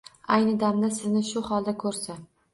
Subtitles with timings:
[0.35, 2.19] Ayni dam sizni shu holda ko’rsa